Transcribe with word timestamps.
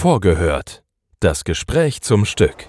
Vorgehört. 0.00 0.82
Das 1.20 1.44
Gespräch 1.44 2.00
zum 2.00 2.24
Stück. 2.24 2.68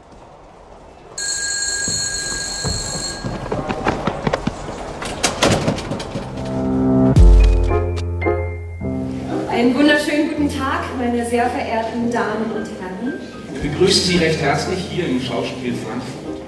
Einen 9.49 9.73
wunderschönen 9.73 10.31
guten 10.31 10.49
Tag, 10.49 10.83
meine 10.97 11.25
sehr 11.25 11.49
verehrten 11.49 12.12
Damen 12.12 12.52
und 12.52 12.67
Herren. 12.81 13.14
Ich 13.55 13.61
begrüße 13.61 14.09
Sie 14.09 14.18
recht 14.18 14.41
herzlich 14.41 14.79
hier 14.89 15.07
im 15.07 15.21
Schauspiel 15.21 15.73
Frankfurt. 15.73 16.41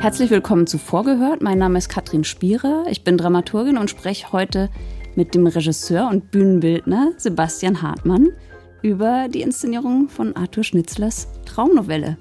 Herzlich 0.00 0.30
willkommen 0.30 0.68
zu 0.68 0.78
Vorgehört. 0.78 1.42
Mein 1.42 1.58
Name 1.58 1.78
ist 1.78 1.88
Katrin 1.88 2.22
Spierer. 2.22 2.84
Ich 2.88 3.02
bin 3.02 3.18
Dramaturgin 3.18 3.76
und 3.76 3.90
spreche 3.90 4.30
heute 4.30 4.70
mit 5.16 5.34
dem 5.34 5.46
Regisseur 5.46 6.08
und 6.08 6.30
Bühnenbildner 6.30 7.12
Sebastian 7.16 7.82
Hartmann 7.82 8.28
über 8.82 9.28
die 9.28 9.40
Inszenierung 9.40 10.08
von 10.08 10.36
Arthur 10.36 10.62
Schnitzlers 10.62 11.28
Traumnovelle. 11.44 12.18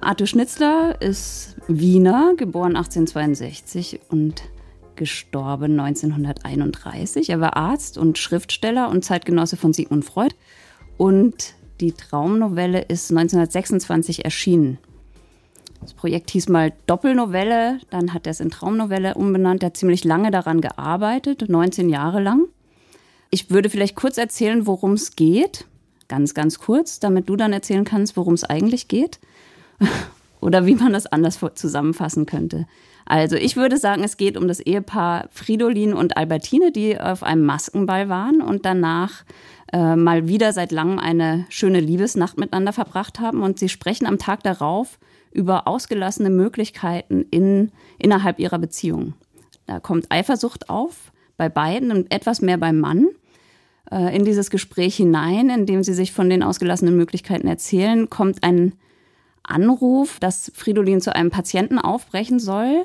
Arthur 0.00 0.26
Schnitzler 0.26 1.00
ist 1.00 1.56
Wiener, 1.68 2.34
geboren 2.36 2.76
1862 2.76 4.00
und 4.08 4.42
gestorben 4.96 5.78
1931. 5.78 7.30
Er 7.30 7.40
war 7.40 7.56
Arzt 7.56 7.98
und 7.98 8.18
Schriftsteller 8.18 8.88
und 8.88 9.04
Zeitgenosse 9.04 9.56
von 9.56 9.72
Sigmund 9.72 10.04
Freud. 10.04 10.34
Und 10.96 11.54
die 11.80 11.92
Traumnovelle 11.92 12.80
ist 12.80 13.10
1926 13.10 14.24
erschienen. 14.24 14.78
Das 15.86 15.94
Projekt 15.94 16.32
hieß 16.32 16.48
mal 16.48 16.72
Doppelnovelle, 16.88 17.78
dann 17.90 18.12
hat 18.12 18.26
er 18.26 18.32
es 18.32 18.40
in 18.40 18.50
Traumnovelle 18.50 19.14
umbenannt. 19.14 19.62
Er 19.62 19.66
hat 19.66 19.76
ziemlich 19.76 20.02
lange 20.02 20.32
daran 20.32 20.60
gearbeitet, 20.60 21.48
19 21.48 21.88
Jahre 21.88 22.20
lang. 22.20 22.46
Ich 23.30 23.50
würde 23.50 23.70
vielleicht 23.70 23.94
kurz 23.94 24.18
erzählen, 24.18 24.66
worum 24.66 24.94
es 24.94 25.14
geht. 25.14 25.64
Ganz, 26.08 26.34
ganz 26.34 26.58
kurz, 26.58 26.98
damit 26.98 27.28
du 27.28 27.36
dann 27.36 27.52
erzählen 27.52 27.84
kannst, 27.84 28.16
worum 28.16 28.34
es 28.34 28.42
eigentlich 28.42 28.88
geht. 28.88 29.20
Oder 30.40 30.66
wie 30.66 30.74
man 30.74 30.92
das 30.92 31.06
anders 31.06 31.38
zusammenfassen 31.54 32.26
könnte. 32.26 32.66
Also 33.04 33.36
ich 33.36 33.54
würde 33.54 33.76
sagen, 33.76 34.02
es 34.02 34.16
geht 34.16 34.36
um 34.36 34.48
das 34.48 34.58
Ehepaar 34.58 35.28
Fridolin 35.30 35.94
und 35.94 36.16
Albertine, 36.16 36.72
die 36.72 37.00
auf 37.00 37.22
einem 37.22 37.44
Maskenball 37.44 38.08
waren 38.08 38.42
und 38.42 38.66
danach 38.66 39.22
äh, 39.72 39.94
mal 39.94 40.26
wieder 40.26 40.52
seit 40.52 40.72
langem 40.72 40.98
eine 40.98 41.46
schöne 41.48 41.78
Liebesnacht 41.78 42.38
miteinander 42.38 42.72
verbracht 42.72 43.20
haben. 43.20 43.42
Und 43.42 43.60
sie 43.60 43.68
sprechen 43.68 44.06
am 44.06 44.18
Tag 44.18 44.42
darauf 44.42 44.98
über 45.36 45.68
ausgelassene 45.68 46.30
Möglichkeiten 46.30 47.26
in, 47.30 47.70
innerhalb 47.98 48.38
ihrer 48.38 48.58
Beziehung. 48.58 49.14
Da 49.66 49.80
kommt 49.80 50.10
Eifersucht 50.10 50.70
auf, 50.70 51.12
bei 51.36 51.48
beiden 51.48 51.90
und 51.90 52.12
etwas 52.12 52.40
mehr 52.40 52.56
beim 52.56 52.80
Mann 52.80 53.08
äh, 53.90 54.16
in 54.16 54.24
dieses 54.24 54.50
Gespräch 54.50 54.96
hinein, 54.96 55.50
in 55.50 55.66
dem 55.66 55.82
sie 55.82 55.92
sich 55.92 56.12
von 56.12 56.30
den 56.30 56.42
ausgelassenen 56.42 56.96
Möglichkeiten 56.96 57.46
erzählen, 57.46 58.08
kommt 58.08 58.42
ein 58.42 58.72
Anruf, 59.42 60.18
dass 60.18 60.50
Fridolin 60.54 61.00
zu 61.00 61.14
einem 61.14 61.30
Patienten 61.30 61.78
aufbrechen 61.78 62.38
soll. 62.38 62.84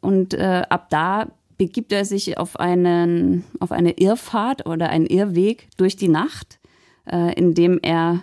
Und 0.00 0.34
äh, 0.34 0.62
ab 0.68 0.88
da 0.90 1.26
begibt 1.58 1.92
er 1.92 2.04
sich 2.04 2.38
auf, 2.38 2.58
einen, 2.58 3.44
auf 3.58 3.72
eine 3.72 3.98
Irrfahrt 3.98 4.66
oder 4.66 4.88
einen 4.88 5.06
Irrweg 5.06 5.68
durch 5.76 5.96
die 5.96 6.08
Nacht, 6.08 6.58
äh, 7.06 7.34
indem 7.34 7.78
er 7.82 8.22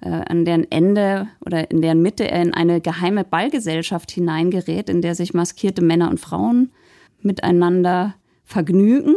an 0.00 0.44
deren 0.44 0.70
Ende 0.70 1.28
oder 1.44 1.70
in 1.70 1.80
deren 1.80 2.02
Mitte 2.02 2.30
er 2.30 2.42
in 2.42 2.52
eine 2.52 2.80
geheime 2.80 3.24
Ballgesellschaft 3.24 4.10
hineingerät, 4.10 4.90
in 4.90 5.00
der 5.00 5.14
sich 5.14 5.32
maskierte 5.32 5.82
Männer 5.82 6.10
und 6.10 6.20
Frauen 6.20 6.70
miteinander 7.22 8.14
vergnügen. 8.44 9.14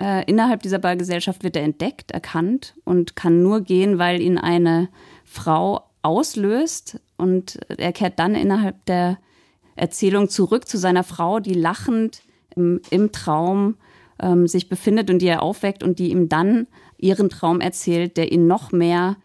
Äh, 0.00 0.24
innerhalb 0.28 0.62
dieser 0.62 0.78
Ballgesellschaft 0.78 1.44
wird 1.44 1.56
er 1.56 1.62
entdeckt, 1.62 2.10
erkannt 2.10 2.74
und 2.84 3.16
kann 3.16 3.42
nur 3.42 3.60
gehen, 3.60 3.98
weil 3.98 4.20
ihn 4.20 4.38
eine 4.38 4.88
Frau 5.24 5.84
auslöst 6.02 7.00
und 7.16 7.60
er 7.68 7.92
kehrt 7.92 8.18
dann 8.18 8.34
innerhalb 8.34 8.84
der 8.86 9.18
Erzählung 9.76 10.28
zurück 10.28 10.68
zu 10.68 10.76
seiner 10.76 11.04
Frau, 11.04 11.40
die 11.40 11.54
lachend 11.54 12.22
im, 12.56 12.80
im 12.90 13.12
Traum 13.12 13.76
ähm, 14.20 14.46
sich 14.46 14.68
befindet 14.68 15.10
und 15.10 15.20
die 15.20 15.28
er 15.28 15.42
aufweckt 15.42 15.82
und 15.82 15.98
die 15.98 16.10
ihm 16.10 16.28
dann 16.28 16.66
ihren 16.98 17.30
Traum 17.30 17.60
erzählt, 17.60 18.16
der 18.16 18.32
ihn 18.32 18.46
noch 18.46 18.72
mehr 18.72 19.16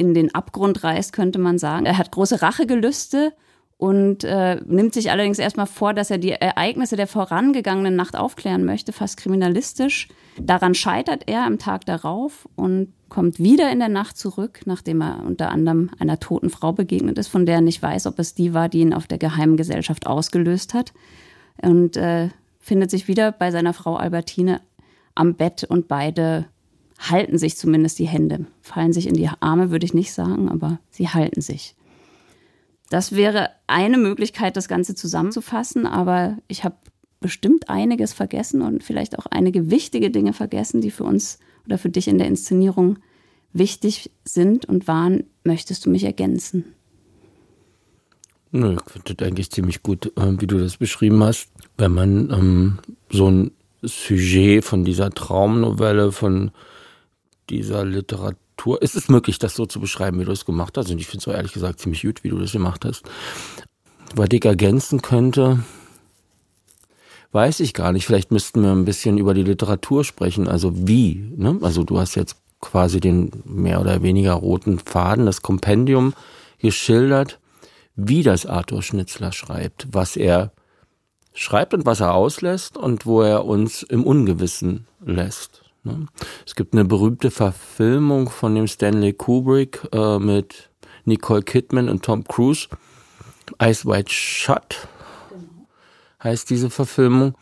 in 0.00 0.14
den 0.14 0.34
Abgrund 0.34 0.82
reißt, 0.82 1.12
könnte 1.12 1.38
man 1.38 1.58
sagen. 1.58 1.84
Er 1.84 1.98
hat 1.98 2.10
große 2.10 2.40
Rachegelüste 2.40 3.34
und 3.76 4.24
äh, 4.24 4.56
nimmt 4.66 4.94
sich 4.94 5.10
allerdings 5.10 5.38
erstmal 5.38 5.66
vor, 5.66 5.92
dass 5.92 6.10
er 6.10 6.18
die 6.18 6.32
Ereignisse 6.32 6.96
der 6.96 7.06
vorangegangenen 7.06 7.96
Nacht 7.96 8.16
aufklären 8.16 8.64
möchte, 8.64 8.92
fast 8.92 9.18
kriminalistisch. 9.18 10.08
Daran 10.38 10.74
scheitert 10.74 11.24
er 11.28 11.44
am 11.44 11.58
Tag 11.58 11.84
darauf 11.84 12.48
und 12.56 12.92
kommt 13.10 13.38
wieder 13.38 13.70
in 13.70 13.78
der 13.78 13.88
Nacht 13.88 14.16
zurück, 14.16 14.60
nachdem 14.64 15.02
er 15.02 15.22
unter 15.26 15.50
anderem 15.50 15.90
einer 15.98 16.18
toten 16.18 16.48
Frau 16.48 16.72
begegnet 16.72 17.18
ist, 17.18 17.28
von 17.28 17.44
der 17.44 17.56
er 17.56 17.60
nicht 17.60 17.82
weiß, 17.82 18.06
ob 18.06 18.18
es 18.18 18.34
die 18.34 18.54
war, 18.54 18.68
die 18.68 18.80
ihn 18.80 18.94
auf 18.94 19.06
der 19.06 19.18
geheimen 19.18 19.56
Gesellschaft 19.56 20.06
ausgelöst 20.06 20.72
hat. 20.72 20.92
Und 21.62 21.96
äh, 21.98 22.28
findet 22.58 22.90
sich 22.90 23.08
wieder 23.08 23.32
bei 23.32 23.50
seiner 23.50 23.74
Frau 23.74 23.96
Albertine 23.96 24.60
am 25.14 25.34
Bett 25.34 25.64
und 25.64 25.88
beide 25.88 26.46
halten 27.00 27.38
sich 27.38 27.56
zumindest 27.56 27.98
die 27.98 28.06
Hände. 28.06 28.46
Fallen 28.60 28.92
sich 28.92 29.06
in 29.06 29.14
die 29.14 29.28
Arme, 29.40 29.70
würde 29.70 29.86
ich 29.86 29.94
nicht 29.94 30.12
sagen, 30.12 30.48
aber 30.48 30.78
sie 30.90 31.08
halten 31.08 31.40
sich. 31.40 31.74
Das 32.90 33.12
wäre 33.12 33.50
eine 33.66 33.98
Möglichkeit, 33.98 34.56
das 34.56 34.68
Ganze 34.68 34.94
zusammenzufassen, 34.94 35.86
aber 35.86 36.36
ich 36.48 36.64
habe 36.64 36.76
bestimmt 37.20 37.68
einiges 37.68 38.12
vergessen 38.12 38.62
und 38.62 38.82
vielleicht 38.82 39.18
auch 39.18 39.26
einige 39.26 39.70
wichtige 39.70 40.10
Dinge 40.10 40.32
vergessen, 40.32 40.80
die 40.80 40.90
für 40.90 41.04
uns 41.04 41.38
oder 41.66 41.78
für 41.78 41.90
dich 41.90 42.08
in 42.08 42.18
der 42.18 42.26
Inszenierung 42.26 42.98
wichtig 43.52 44.10
sind 44.24 44.66
und 44.66 44.88
waren. 44.88 45.24
Möchtest 45.44 45.86
du 45.86 45.90
mich 45.90 46.04
ergänzen? 46.04 46.64
Nö, 48.52 48.74
ich 48.74 48.92
finde 48.92 49.14
das 49.14 49.26
eigentlich 49.26 49.50
ziemlich 49.50 49.82
gut, 49.82 50.12
äh, 50.16 50.40
wie 50.40 50.46
du 50.46 50.58
das 50.58 50.76
beschrieben 50.76 51.22
hast. 51.22 51.48
Wenn 51.78 51.92
man 51.92 52.30
ähm, 52.30 52.78
so 53.10 53.30
ein 53.30 53.52
Sujet 53.82 54.64
von 54.64 54.84
dieser 54.84 55.10
Traumnovelle, 55.10 56.12
von 56.12 56.50
dieser 57.50 57.84
Literatur. 57.84 58.80
Ist 58.80 58.96
es 58.96 59.08
möglich, 59.08 59.38
das 59.38 59.54
so 59.54 59.66
zu 59.66 59.80
beschreiben, 59.80 60.20
wie 60.20 60.24
du 60.24 60.32
es 60.32 60.44
gemacht 60.44 60.76
hast? 60.76 60.90
Und 60.90 61.00
ich 61.00 61.06
finde 61.06 61.30
es 61.30 61.34
ehrlich 61.34 61.52
gesagt 61.52 61.80
ziemlich 61.80 62.02
gut, 62.02 62.24
wie 62.24 62.28
du 62.30 62.38
das 62.38 62.52
gemacht 62.52 62.84
hast. 62.84 63.02
Was 64.14 64.28
ich 64.32 64.44
ergänzen 64.44 65.02
könnte, 65.02 65.62
weiß 67.32 67.60
ich 67.60 67.74
gar 67.74 67.92
nicht. 67.92 68.06
Vielleicht 68.06 68.30
müssten 68.30 68.62
wir 68.62 68.72
ein 68.72 68.84
bisschen 68.84 69.18
über 69.18 69.34
die 69.34 69.42
Literatur 69.42 70.04
sprechen. 70.04 70.48
Also 70.48 70.72
wie? 70.88 71.32
Ne? 71.36 71.58
Also 71.62 71.84
du 71.84 71.98
hast 71.98 72.14
jetzt 72.14 72.36
quasi 72.60 73.00
den 73.00 73.30
mehr 73.44 73.80
oder 73.80 74.02
weniger 74.02 74.34
roten 74.34 74.78
Faden, 74.78 75.26
das 75.26 75.42
Kompendium 75.42 76.14
geschildert, 76.58 77.38
wie 77.96 78.22
das 78.22 78.46
Arthur 78.46 78.82
Schnitzler 78.82 79.32
schreibt, 79.32 79.88
was 79.92 80.16
er 80.16 80.52
schreibt 81.32 81.74
und 81.74 81.86
was 81.86 82.00
er 82.00 82.14
auslässt 82.14 82.76
und 82.76 83.06
wo 83.06 83.22
er 83.22 83.44
uns 83.44 83.82
im 83.82 84.04
Ungewissen 84.04 84.86
lässt. 85.04 85.59
Ne? 85.82 86.06
Es 86.46 86.54
gibt 86.54 86.74
eine 86.74 86.84
berühmte 86.84 87.30
Verfilmung 87.30 88.28
von 88.28 88.54
dem 88.54 88.66
Stanley 88.66 89.12
Kubrick 89.12 89.88
äh, 89.92 90.18
mit 90.18 90.70
Nicole 91.04 91.42
Kidman 91.42 91.88
und 91.88 92.04
Tom 92.04 92.24
Cruise. 92.24 92.68
Ice 93.62 93.86
White 93.86 94.12
Shut 94.12 94.88
heißt 96.22 96.50
diese 96.50 96.70
Verfilmung. 96.70 97.34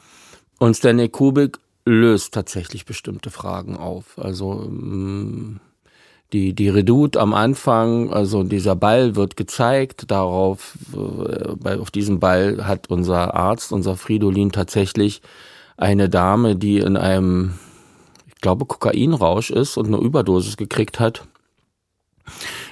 Und 0.59 0.75
Stanley 0.77 1.09
Kubrick 1.09 1.59
löst 1.85 2.35
tatsächlich 2.35 2.85
bestimmte 2.85 3.31
Fragen 3.31 3.77
auf. 3.77 4.19
Also 4.19 4.55
mm, 4.55 5.61
die, 6.33 6.53
die 6.53 6.69
Redoute 6.69 7.21
am 7.21 7.33
Anfang, 7.33 8.13
also 8.13 8.43
dieser 8.43 8.77
Ball 8.77 9.17
wird 9.17 9.37
gezeigt, 9.37 10.11
darauf, 10.11 10.77
äh, 10.93 11.55
bei, 11.57 11.79
auf 11.79 11.91
diesem 11.91 12.21
Ball 12.21 12.67
hat 12.67 12.91
unser 12.91 13.35
Arzt, 13.35 13.73
unser 13.73 13.97
Fridolin 13.97 14.53
tatsächlich 14.53 15.23
eine 15.77 16.09
Dame, 16.09 16.57
die 16.57 16.79
in 16.79 16.97
einem 16.97 17.55
glaube, 18.41 18.67
Kokainrausch 18.67 19.51
ist 19.51 19.77
und 19.77 19.87
eine 19.87 19.99
Überdosis 19.99 20.57
gekriegt 20.57 21.01
hat, 21.01 21.27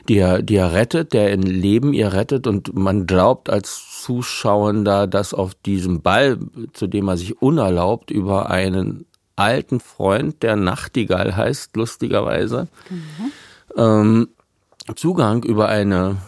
die 0.08 0.18
er, 0.18 0.42
die 0.42 0.56
er 0.56 0.72
rettet, 0.72 1.12
der 1.12 1.32
in 1.32 1.42
Leben 1.42 1.92
ihr 1.92 2.12
rettet 2.12 2.46
und 2.46 2.74
man 2.74 3.06
glaubt 3.06 3.50
als 3.50 4.02
Zuschauender, 4.02 5.06
dass 5.06 5.34
auf 5.34 5.54
diesem 5.54 6.02
Ball, 6.02 6.38
zu 6.72 6.86
dem 6.86 7.08
er 7.08 7.16
sich 7.16 7.40
unerlaubt 7.40 8.10
über 8.10 8.50
einen 8.50 9.06
alten 9.34 9.80
Freund, 9.80 10.42
der 10.42 10.56
Nachtigall 10.56 11.36
heißt, 11.36 11.76
lustigerweise, 11.76 12.68
mhm. 12.88 13.32
ähm, 13.76 14.28
Zugang 14.94 15.42
über 15.42 15.68
eine 15.68 16.18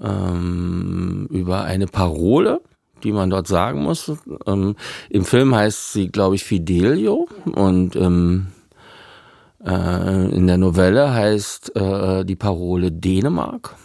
ähm, 0.00 1.26
über 1.30 1.62
eine 1.64 1.86
Parole 1.86 2.60
die 3.04 3.12
man 3.12 3.30
dort 3.30 3.46
sagen 3.46 3.82
muss. 3.82 4.12
Ähm, 4.46 4.76
Im 5.08 5.24
Film 5.24 5.54
heißt 5.54 5.92
sie, 5.92 6.08
glaube 6.08 6.34
ich, 6.36 6.44
Fidelio 6.44 7.28
und 7.44 7.96
ähm, 7.96 8.48
äh, 9.64 10.34
in 10.34 10.46
der 10.46 10.58
Novelle 10.58 11.12
heißt 11.12 11.76
äh, 11.76 12.24
die 12.24 12.36
Parole 12.36 12.92
Dänemark. 12.92 13.76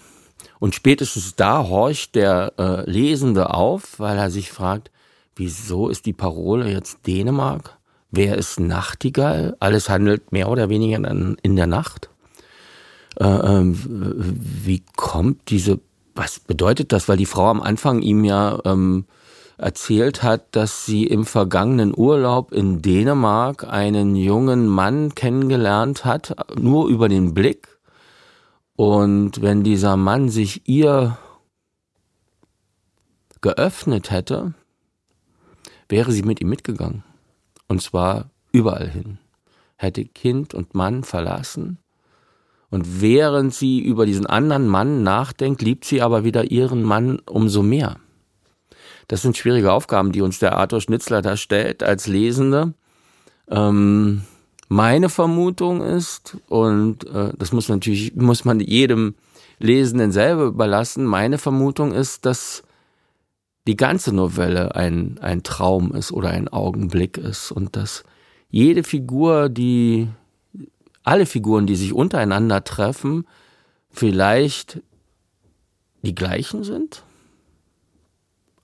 Und 0.60 0.76
spätestens 0.76 1.36
da 1.36 1.68
horcht 1.68 2.16
der 2.16 2.54
äh, 2.58 2.90
Lesende 2.90 3.54
auf, 3.54 4.00
weil 4.00 4.18
er 4.18 4.32
sich 4.32 4.52
fragt, 4.52 4.92
wieso 5.36 5.90
ist 5.90 6.06
die 6.06 6.14
Parole 6.14 6.72
jetzt 6.72 7.06
Dänemark? 7.06 7.78
wer 8.16 8.38
ist 8.38 8.60
Nachtigall? 8.60 9.56
Alles 9.60 9.90
handelt 9.90 10.32
mehr 10.32 10.50
oder 10.50 10.70
weniger 10.70 10.98
in 11.42 11.56
der 11.56 11.68
Nacht. 11.68 12.10
Äh, 13.20 13.26
ähm, 13.26 13.78
wie 13.78 14.84
kommt 14.96 15.50
diese, 15.50 15.80
was 16.16 16.40
bedeutet 16.40 16.92
das? 16.92 17.08
Weil 17.08 17.18
die 17.18 17.26
Frau 17.26 17.50
am 17.50 17.62
Anfang 17.62 18.02
ihm 18.02 18.24
ja 18.24 18.60
ähm, 18.66 19.06
erzählt 19.58 20.24
hat, 20.24 20.56
dass 20.56 20.86
sie 20.86 21.06
im 21.06 21.26
vergangenen 21.26 21.94
Urlaub 21.96 22.52
in 22.52 22.82
Dänemark 22.82 23.66
einen 23.66 24.16
jungen 24.16 24.68
Mann 24.68 25.14
kennengelernt 25.14 26.06
hat, 26.06 26.36
nur 26.60 26.88
über 26.88 27.10
den 27.10 27.34
Blick. 27.34 27.68
Und 28.76 29.42
wenn 29.42 29.64
dieser 29.64 29.96
Mann 29.96 30.30
sich 30.30 30.68
ihr 30.68 31.18
geöffnet 33.42 34.12
hätte, 34.12 34.54
wäre 35.88 36.12
sie 36.12 36.24
mit 36.24 36.42
ihm 36.42 36.50
mitgegangen. 36.50 37.04
Und 37.68 37.82
zwar 37.82 38.32
überall 38.52 38.90
hin. 38.90 39.20
Hätte 39.78 40.06
Kind 40.06 40.54
und 40.54 40.74
Mann 40.74 41.04
verlassen. 41.04 41.78
Und 42.76 43.00
während 43.00 43.54
sie 43.54 43.80
über 43.80 44.06
diesen 44.06 44.26
anderen 44.26 44.68
Mann 44.68 45.02
nachdenkt, 45.02 45.62
liebt 45.62 45.86
sie 45.86 46.02
aber 46.02 46.26
wieder 46.26 46.52
ihren 46.52 46.84
Mann 46.84 47.20
umso 47.26 47.64
mehr. 47.64 47.96
Das 49.08 49.22
sind 49.22 49.38
schwierige 49.38 49.72
Aufgaben, 49.72 50.12
die 50.12 50.22
uns 50.22 50.40
der 50.40 50.58
Arthur 50.58 50.82
Schnitzler 50.82 51.22
da 51.22 51.38
stellt 51.38 51.84
als 51.84 52.06
Lesende. 52.06 52.74
Ähm, 53.50 54.24
meine 54.68 55.08
Vermutung 55.08 55.80
ist, 55.80 56.36
und 56.50 57.08
äh, 57.08 57.32
das 57.38 57.54
muss 57.54 57.70
natürlich, 57.70 58.14
muss 58.18 58.44
man 58.44 58.60
jedem 58.60 59.16
Lesenden 59.58 60.12
selber 60.12 60.44
überlassen, 60.44 61.06
meine 61.06 61.38
Vermutung 61.38 61.94
ist, 61.94 62.26
dass 62.26 62.62
die 63.70 63.78
ganze 63.78 64.14
Novelle 64.14 64.76
ein, 64.76 65.18
ein 65.22 65.44
Traum 65.44 65.96
ist 65.96 66.12
oder 66.12 66.32
ein 66.32 66.50
Augenblick 66.50 67.18
ist 67.18 67.54
und 67.54 67.78
dass 67.78 68.04
jede 68.50 68.84
Figur, 68.84 69.48
die, 69.48 70.10
alle 71.06 71.26
Figuren, 71.26 71.68
die 71.68 71.76
sich 71.76 71.94
untereinander 71.94 72.64
treffen, 72.64 73.28
vielleicht 73.90 74.82
die 76.02 76.16
gleichen 76.16 76.64
sind, 76.64 77.04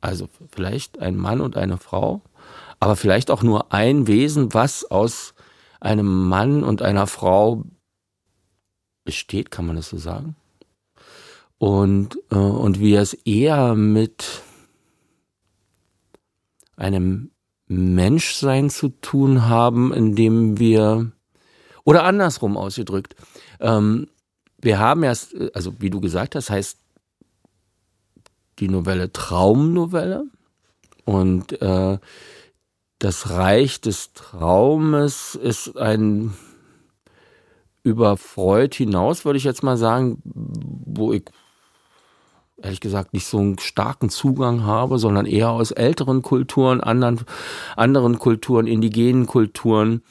also 0.02 0.28
vielleicht 0.52 1.00
ein 1.00 1.16
Mann 1.16 1.42
und 1.42 1.56
eine 1.56 1.78
Frau, 1.78 2.22
aber 2.80 2.96
vielleicht 2.96 3.32
auch 3.32 3.44
nur 3.44 3.72
ein 3.72 4.08
Wesen, 4.08 4.54
was 4.54 4.90
aus 4.90 5.34
einem 5.80 6.28
Mann 6.28 6.64
und 6.64 6.82
einer 6.82 7.08
Frau 7.08 7.64
besteht, 9.04 9.52
kann 9.52 9.66
man 9.66 9.76
das 9.76 9.90
so 9.90 9.98
sagen? 9.98 10.36
Und, 11.58 12.18
äh, 12.32 12.36
und 12.36 12.80
wir 12.80 13.02
es 13.02 13.14
eher 13.14 13.76
mit 13.76 14.42
einem 16.76 17.32
Menschsein 17.68 18.70
zu 18.70 18.90
tun 18.90 19.48
haben, 19.48 19.94
in 19.94 20.16
dem 20.16 20.58
wir, 20.58 21.12
oder 21.84 22.04
andersrum 22.04 22.58
ausgedrückt, 22.58 23.16
ähm, 23.60 24.08
wir 24.62 24.80
haben 24.80 25.04
erst, 25.04 25.36
also 25.54 25.74
wie 25.80 25.90
du 25.90 26.00
gesagt 26.00 26.36
hast, 26.36 26.50
heißt 26.50 26.78
die 28.60 28.70
Novelle 28.70 29.12
Traumnovelle. 29.12 30.26
Und 31.06 31.60
äh, 31.62 31.98
das 33.00 33.30
Reich 33.32 33.82
des 33.82 34.14
Traumes 34.14 35.36
ist 35.36 35.76
ein 35.78 36.34
über 37.84 38.16
Freud 38.16 38.76
hinaus, 38.78 39.26
würde 39.26 39.38
ich 39.38 39.44
jetzt 39.44 39.64
mal 39.64 39.78
sagen, 39.78 40.22
wo 40.24 41.12
ich 41.12 41.24
ehrlich 42.62 42.80
gesagt 42.80 43.14
nicht 43.14 43.26
so 43.26 43.40
einen 43.40 43.58
starken 43.58 44.10
Zugang 44.10 44.64
habe, 44.64 45.00
sondern 45.00 45.26
eher 45.26 45.50
aus 45.50 45.72
älteren 45.72 46.22
Kulturen, 46.22 46.80
anderen, 46.82 47.22
anderen 47.76 48.20
Kulturen, 48.20 48.68
indigenen 48.68 49.26
Kulturen, 49.26 50.04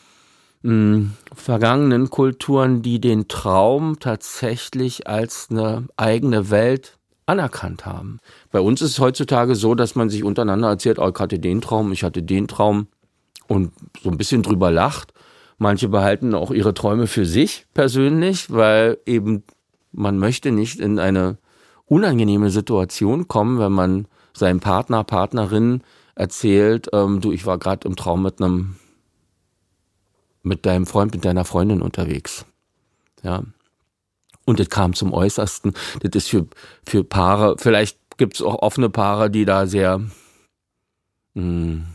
mh, 0.62 0.70
hm, 0.72 1.12
vergangenen 1.34 2.10
Kulturen, 2.10 2.82
die 2.82 3.00
den 3.00 3.28
Traum 3.28 3.98
tatsächlich 3.98 5.06
als 5.06 5.48
eine 5.50 5.86
eigene 5.96 6.50
Welt 6.50 6.98
anerkannt 7.26 7.86
haben. 7.86 8.18
Bei 8.50 8.60
uns 8.60 8.82
ist 8.82 8.90
es 8.92 8.98
heutzutage 8.98 9.54
so, 9.54 9.74
dass 9.74 9.94
man 9.94 10.10
sich 10.10 10.24
untereinander 10.24 10.68
erzählt, 10.68 10.98
oh, 10.98 11.10
ich 11.14 11.20
hatte 11.20 11.38
den 11.38 11.60
Traum, 11.60 11.92
ich 11.92 12.02
hatte 12.02 12.22
den 12.22 12.48
Traum 12.48 12.88
und 13.46 13.72
so 14.02 14.10
ein 14.10 14.18
bisschen 14.18 14.42
drüber 14.42 14.70
lacht. 14.70 15.12
Manche 15.58 15.88
behalten 15.88 16.34
auch 16.34 16.50
ihre 16.50 16.74
Träume 16.74 17.06
für 17.06 17.26
sich 17.26 17.66
persönlich, 17.74 18.50
weil 18.50 18.98
eben 19.06 19.44
man 19.92 20.18
möchte 20.18 20.50
nicht 20.52 20.80
in 20.80 20.98
eine 20.98 21.38
unangenehme 21.86 22.50
Situation 22.50 23.28
kommen, 23.28 23.58
wenn 23.58 23.72
man 23.72 24.06
seinem 24.32 24.60
Partner, 24.60 25.04
Partnerin 25.04 25.82
erzählt, 26.14 26.88
ähm, 26.92 27.20
du, 27.20 27.32
ich 27.32 27.46
war 27.46 27.58
gerade 27.58 27.86
im 27.88 27.96
Traum 27.96 28.22
mit 28.22 28.40
einem, 28.40 28.76
mit 30.42 30.66
deinem 30.66 30.86
Freund, 30.86 31.14
mit 31.14 31.24
deiner 31.24 31.44
Freundin 31.44 31.82
unterwegs. 31.82 32.46
Ja, 33.22 33.42
und 34.46 34.58
das 34.58 34.70
kam 34.70 34.94
zum 34.94 35.12
Äußersten. 35.12 35.74
Das 36.02 36.10
ist 36.14 36.28
für, 36.28 36.46
für 36.84 37.04
Paare, 37.04 37.56
vielleicht 37.58 37.98
gibt 38.16 38.34
es 38.34 38.42
auch 38.42 38.62
offene 38.62 38.90
Paare, 38.90 39.30
die 39.30 39.44
da 39.44 39.66
sehr 39.66 39.98
mh, 39.98 40.10
hm, 41.34 41.86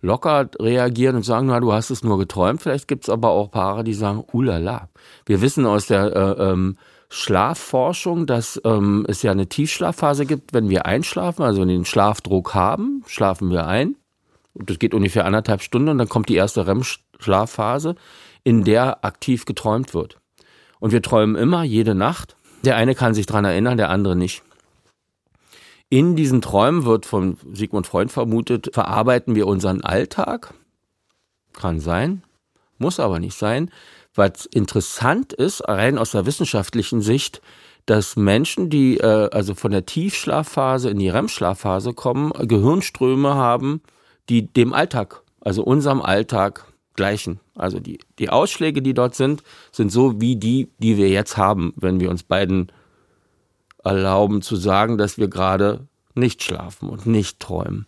locker 0.00 0.48
reagieren 0.60 1.16
und 1.16 1.24
sagen, 1.24 1.46
na, 1.46 1.60
du 1.60 1.72
hast 1.72 1.90
es 1.90 2.04
nur 2.04 2.18
geträumt. 2.18 2.62
Vielleicht 2.62 2.86
gibt 2.86 3.04
es 3.04 3.10
aber 3.10 3.30
auch 3.30 3.50
Paare, 3.50 3.82
die 3.82 3.94
sagen, 3.94 4.24
ulala. 4.32 4.88
Wir 5.26 5.40
wissen 5.40 5.66
aus 5.66 5.86
der 5.86 6.14
äh, 6.14 6.50
ähm, 6.50 6.76
Schlafforschung, 7.08 8.26
dass 8.26 8.60
ähm, 8.64 9.06
es 9.08 9.22
ja 9.22 9.32
eine 9.32 9.48
Tiefschlafphase 9.48 10.26
gibt, 10.26 10.52
wenn 10.52 10.68
wir 10.68 10.86
einschlafen, 10.86 11.42
also 11.42 11.64
den 11.64 11.84
Schlafdruck 11.84 12.54
haben, 12.54 13.02
schlafen 13.06 13.50
wir 13.50 13.66
ein. 13.66 13.96
Und 14.52 14.70
das 14.70 14.78
geht 14.78 14.92
ungefähr 14.92 15.24
anderthalb 15.24 15.62
Stunden 15.62 15.88
und 15.88 15.98
dann 15.98 16.08
kommt 16.08 16.28
die 16.28 16.36
erste 16.36 16.66
REM-Schlafphase, 17.18 17.94
in 18.44 18.64
der 18.64 19.04
aktiv 19.04 19.44
geträumt 19.44 19.94
wird. 19.94 20.18
Und 20.80 20.92
wir 20.92 21.02
träumen 21.02 21.36
immer, 21.36 21.62
jede 21.64 21.94
Nacht. 21.94 22.36
Der 22.64 22.76
eine 22.76 22.94
kann 22.94 23.14
sich 23.14 23.26
dran 23.26 23.44
erinnern, 23.44 23.76
der 23.76 23.90
andere 23.90 24.16
nicht. 24.16 24.42
In 25.90 26.16
diesen 26.16 26.42
Träumen 26.42 26.84
wird 26.84 27.06
von 27.06 27.38
Sigmund 27.52 27.86
Freud 27.86 28.10
vermutet, 28.12 28.70
verarbeiten 28.72 29.34
wir 29.34 29.46
unseren 29.46 29.82
Alltag. 29.82 30.52
Kann 31.54 31.80
sein, 31.80 32.22
muss 32.76 33.00
aber 33.00 33.18
nicht 33.18 33.36
sein. 33.36 33.70
Was 34.14 34.46
interessant 34.46 35.32
ist, 35.32 35.66
rein 35.66 35.96
aus 35.96 36.10
der 36.10 36.26
wissenschaftlichen 36.26 37.00
Sicht, 37.00 37.40
dass 37.86 38.16
Menschen, 38.16 38.68
die 38.68 38.98
äh, 38.98 39.30
also 39.32 39.54
von 39.54 39.70
der 39.70 39.86
Tiefschlafphase 39.86 40.90
in 40.90 40.98
die 40.98 41.08
REM-Schlafphase 41.08 41.94
kommen, 41.94 42.32
Gehirnströme 42.32 43.34
haben, 43.34 43.80
die 44.28 44.46
dem 44.46 44.74
Alltag, 44.74 45.22
also 45.40 45.62
unserem 45.62 46.02
Alltag 46.02 46.66
gleichen. 46.98 47.40
Also 47.54 47.80
die, 47.80 48.00
die 48.18 48.28
Ausschläge, 48.28 48.82
die 48.82 48.92
dort 48.92 49.14
sind, 49.14 49.42
sind 49.72 49.90
so 49.90 50.20
wie 50.20 50.36
die, 50.36 50.68
die 50.78 50.98
wir 50.98 51.08
jetzt 51.08 51.38
haben, 51.38 51.72
wenn 51.76 52.00
wir 52.00 52.10
uns 52.10 52.24
beiden 52.24 52.70
erlauben 53.84 54.42
zu 54.42 54.56
sagen, 54.56 54.98
dass 54.98 55.16
wir 55.16 55.28
gerade 55.28 55.86
nicht 56.14 56.42
schlafen 56.42 56.90
und 56.90 57.06
nicht 57.06 57.38
träumen. 57.38 57.86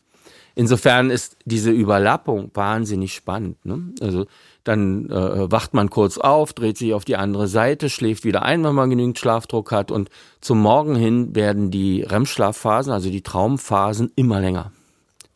Insofern 0.55 1.11
ist 1.11 1.37
diese 1.45 1.71
Überlappung 1.71 2.51
wahnsinnig 2.55 3.15
spannend. 3.15 3.65
Ne? 3.65 3.95
Also 4.01 4.27
dann 4.63 5.11
äh, 5.11 5.51
wacht 5.51 5.75
man 5.75 5.91
kurz 5.91 6.19
auf, 6.19 6.53
dreht 6.53 6.79
sich 6.79 6.95
auf 6.95 7.05
die 7.05 7.17
andere 7.17 7.49
Seite, 7.49 7.91
schläft 7.91 8.25
wieder 8.25 8.43
ein, 8.43 8.63
wenn 8.63 8.75
man 8.75 8.91
genügend 8.91 9.19
Schlafdruck 9.19 9.73
hat 9.73 9.91
und 9.91 10.09
zum 10.41 10.61
Morgen 10.61 10.95
hin 10.95 11.35
werden 11.35 11.71
die 11.71 12.03
REM-Schlafphasen, 12.03 12.93
also 12.93 13.11
die 13.11 13.23
Traumphasen, 13.23 14.13
immer 14.15 14.41
länger. 14.41 14.71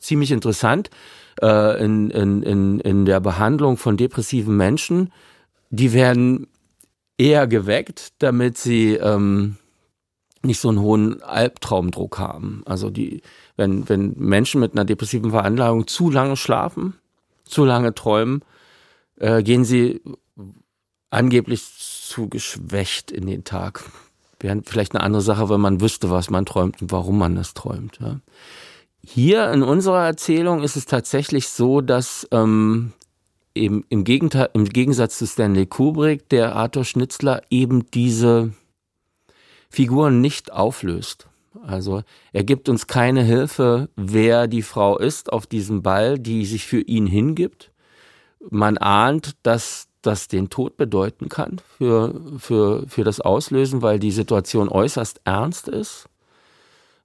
Ziemlich 0.04 0.32
interessant 0.32 0.90
äh, 1.40 1.82
in, 1.82 2.10
in, 2.10 2.42
in, 2.42 2.80
in 2.80 3.04
der 3.06 3.20
Behandlung 3.20 3.78
von 3.78 3.96
depressiven 3.96 4.54
Menschen, 4.54 5.12
die 5.70 5.94
werden 5.94 6.46
eher 7.16 7.46
geweckt, 7.46 8.12
damit 8.18 8.58
sie 8.58 8.96
ähm, 8.96 9.56
nicht 10.42 10.60
so 10.60 10.68
einen 10.68 10.80
hohen 10.80 11.22
Albtraumdruck 11.22 12.18
haben. 12.18 12.62
Also 12.66 12.90
die, 12.90 13.22
wenn, 13.56 13.88
wenn 13.88 14.14
Menschen 14.18 14.60
mit 14.60 14.72
einer 14.72 14.84
depressiven 14.84 15.30
Veranlagung 15.30 15.86
zu 15.86 16.10
lange 16.10 16.36
schlafen, 16.36 16.98
zu 17.44 17.64
lange 17.64 17.94
träumen, 17.94 18.42
äh, 19.16 19.42
gehen 19.42 19.64
sie 19.64 20.02
angeblich 21.08 21.64
zu 21.78 22.28
geschwächt 22.28 23.10
in 23.10 23.26
den 23.26 23.44
Tag. 23.44 23.84
Wäre 24.38 24.60
vielleicht 24.66 24.94
eine 24.94 25.02
andere 25.02 25.22
Sache, 25.22 25.48
wenn 25.48 25.62
man 25.62 25.80
wüsste, 25.80 26.10
was 26.10 26.28
man 26.28 26.44
träumt 26.44 26.82
und 26.82 26.92
warum 26.92 27.18
man 27.18 27.34
das 27.34 27.54
träumt. 27.54 27.98
Ja. 28.02 28.20
Hier 29.06 29.52
in 29.52 29.62
unserer 29.62 30.06
Erzählung 30.06 30.62
ist 30.62 30.76
es 30.76 30.86
tatsächlich 30.86 31.48
so, 31.48 31.82
dass 31.82 32.26
ähm, 32.30 32.92
eben 33.54 33.84
im, 33.90 34.04
Gegenteil, 34.04 34.48
im 34.54 34.64
Gegensatz 34.64 35.18
zu 35.18 35.26
Stanley 35.26 35.66
Kubrick 35.66 36.28
der 36.30 36.56
Arthur 36.56 36.84
Schnitzler 36.84 37.42
eben 37.50 37.90
diese 37.90 38.52
Figuren 39.68 40.22
nicht 40.22 40.52
auflöst. 40.52 41.28
Also 41.66 42.02
er 42.32 42.44
gibt 42.44 42.68
uns 42.68 42.86
keine 42.86 43.22
Hilfe, 43.22 43.90
wer 43.94 44.46
die 44.48 44.62
Frau 44.62 44.96
ist 44.96 45.32
auf 45.32 45.46
diesem 45.46 45.82
Ball, 45.82 46.18
die 46.18 46.46
sich 46.46 46.64
für 46.66 46.80
ihn 46.80 47.06
hingibt. 47.06 47.72
Man 48.50 48.78
ahnt, 48.78 49.36
dass 49.42 49.88
das 50.00 50.28
den 50.28 50.48
Tod 50.48 50.78
bedeuten 50.78 51.28
kann 51.28 51.60
für, 51.76 52.20
für, 52.38 52.88
für 52.88 53.04
das 53.04 53.20
Auslösen, 53.20 53.82
weil 53.82 53.98
die 53.98 54.10
Situation 54.10 54.68
äußerst 54.68 55.20
ernst 55.24 55.68
ist 55.68 56.08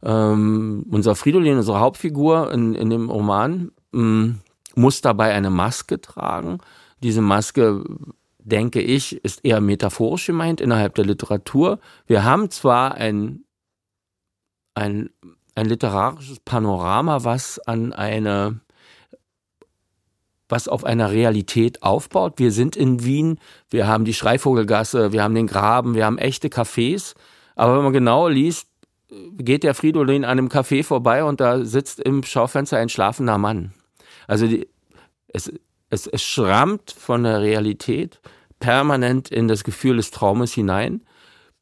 ähm, 0.04 0.86
unser 0.90 1.16
Fridolin, 1.16 1.58
unsere 1.58 1.80
Hauptfigur 1.80 2.52
in, 2.52 2.76
in 2.76 2.90
dem 2.90 3.10
Roman, 3.10 3.72
mh, 3.92 4.02
mm, 4.02 4.40
muss 4.76 5.02
dabei 5.02 5.34
eine 5.34 5.50
Maske 5.50 6.00
tragen. 6.00 6.60
Diese 7.04 7.22
Maske, 7.22 7.84
denke 8.40 8.82
ich, 8.82 9.24
ist 9.24 9.44
eher 9.44 9.62
metaphorisch 9.62 10.28
gemeint 10.28 10.62
innerhalb 10.62 10.96
der 10.96 11.06
Literatur. 11.06 11.80
Wir 12.08 12.24
haben 12.24 12.50
zwar 12.50 12.96
ein, 12.96 13.44
ein, 14.76 15.10
ein 15.56 15.66
literarisches 15.66 16.40
Panorama, 16.40 17.24
was 17.24 17.60
an 17.60 17.94
eine 17.94 18.62
was 20.52 20.68
auf 20.68 20.84
einer 20.84 21.12
Realität 21.12 21.84
aufbaut. 21.84 22.40
Wir 22.40 22.52
sind 22.52 22.76
in 22.76 23.06
Wien, 23.06 23.40
wir 23.70 23.88
haben 23.88 24.04
die 24.04 24.16
Schreivogelgasse, 24.16 25.12
wir 25.12 25.24
haben 25.24 25.36
den 25.36 25.46
Graben, 25.46 25.94
wir 25.94 26.06
haben 26.06 26.18
echte 26.18 26.48
Cafés. 26.48 27.14
Aber 27.56 27.78
wenn 27.78 27.84
man 27.84 27.94
genau 27.94 28.28
liest, 28.28 28.68
geht 29.38 29.64
der 29.64 29.74
Fridolin 29.74 30.24
an 30.24 30.32
einem 30.32 30.48
Café 30.48 30.84
vorbei 30.84 31.24
und 31.24 31.40
da 31.40 31.64
sitzt 31.66 32.00
im 32.00 32.24
Schaufenster 32.24 32.78
ein 32.78 32.90
schlafender 32.90 33.38
Mann. 33.38 33.74
Also 34.28 34.48
die, 34.48 34.68
es, 35.34 35.52
es, 35.90 36.08
es 36.08 36.24
schrammt 36.24 36.92
von 36.92 37.24
der 37.24 37.42
Realität 37.42 38.20
permanent 38.60 39.30
in 39.30 39.48
das 39.48 39.64
Gefühl 39.64 39.98
des 39.98 40.12
Traumes 40.12 40.54
hinein, 40.54 41.02